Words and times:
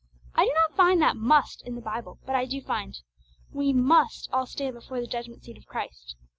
I 0.33 0.45
do 0.45 0.51
not 0.55 0.75
find 0.75 0.99
that 1.03 1.15
must 1.15 1.61
in 1.63 1.75
the 1.75 1.79
Bible, 1.81 2.17
but 2.25 2.35
I 2.35 2.45
do 2.45 2.59
find, 2.59 2.97
'We 3.53 3.73
must 3.73 4.27
all 4.33 4.47
stand 4.47 4.73
before 4.73 4.99
the 4.99 5.05
judgment 5.05 5.43
seat 5.43 5.57
of 5.59 5.67
Christ.' 5.67 6.15